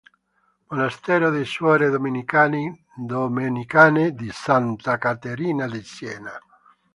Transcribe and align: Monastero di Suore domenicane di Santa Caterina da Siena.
Monastero 0.69 1.29
di 1.29 1.45
Suore 1.45 1.91
domenicane 1.91 2.85
di 4.15 4.31
Santa 4.31 4.97
Caterina 4.97 5.67
da 5.67 5.79
Siena. 5.83 6.33